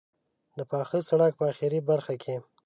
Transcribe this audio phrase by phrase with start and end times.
[0.57, 2.35] د پاخه سړک په آخري برخه کې.